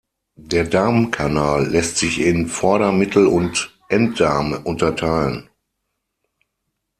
Der 0.39 0.63
Darmkanal 0.63 1.67
lässt 1.67 1.97
sich 1.97 2.21
in 2.21 2.47
Vorder-, 2.47 2.91
Mittel- 2.91 3.27
und 3.27 3.77
Enddarm 3.87 4.53
unterteilen. 4.63 5.47